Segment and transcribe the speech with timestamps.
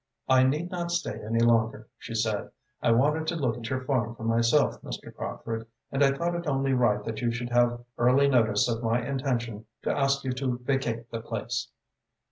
[0.27, 2.49] "I need not stay any longer," she said.
[2.81, 5.15] "I wanted to look at your farm for myself, Mr.
[5.15, 9.05] Crockford, and I thought it only right that you should have early notice of my
[9.07, 11.67] intention to ask you to vacate the place."